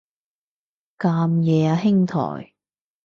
[0.97, 2.53] 咁夜啊兄台